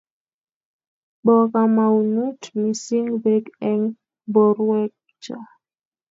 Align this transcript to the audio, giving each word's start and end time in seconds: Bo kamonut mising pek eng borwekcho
Bo 1.25 1.35
kamonut 1.51 2.41
mising 2.59 3.09
pek 3.23 3.45
eng 3.69 3.83
borwekcho 4.33 5.37